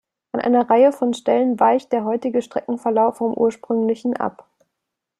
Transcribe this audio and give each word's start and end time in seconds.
An 0.33 0.39
einer 0.41 0.67
Reihe 0.67 0.93
von 0.93 1.13
Stellen 1.13 1.59
weicht 1.59 1.91
der 1.91 2.05
heutige 2.05 2.41
Streckenverlauf 2.41 3.17
vom 3.17 3.35
ursprünglichen 3.37 4.17
ab. 4.17 4.49